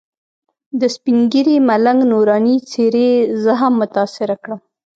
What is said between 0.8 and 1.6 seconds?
سپین ږیري